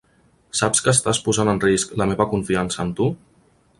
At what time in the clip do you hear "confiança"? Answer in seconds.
2.33-2.85